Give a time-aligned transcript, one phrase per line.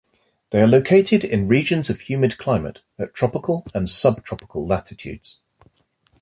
[0.49, 5.37] They are located in regions of humid climate at tropical and subtropical latitudes.